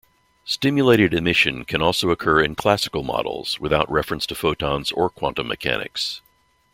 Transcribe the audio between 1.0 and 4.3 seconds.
emission can also occur in classical models, without reference